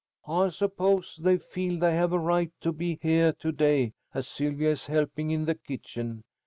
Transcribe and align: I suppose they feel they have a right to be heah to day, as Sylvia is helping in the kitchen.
I 0.27 0.49
suppose 0.49 1.19
they 1.21 1.37
feel 1.37 1.77
they 1.79 1.93
have 1.93 2.11
a 2.11 2.17
right 2.17 2.51
to 2.61 2.71
be 2.71 2.97
heah 3.03 3.33
to 3.33 3.51
day, 3.51 3.93
as 4.15 4.27
Sylvia 4.27 4.71
is 4.71 4.87
helping 4.87 5.29
in 5.29 5.45
the 5.45 5.53
kitchen. 5.53 6.23